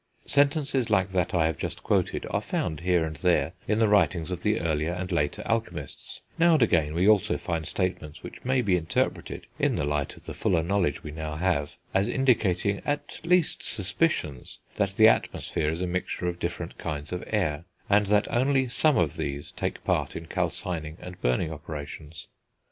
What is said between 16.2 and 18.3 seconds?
of different kinds of air, and that